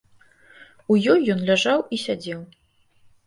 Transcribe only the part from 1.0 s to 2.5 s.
ёй ён ляжаў і сядзеў.